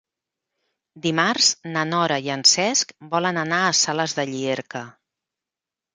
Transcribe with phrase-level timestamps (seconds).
[1.03, 4.83] Dimarts na Nora i en Cesc volen anar a Sales de Llierca.